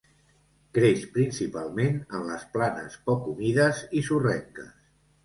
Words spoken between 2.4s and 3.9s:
planes poc humides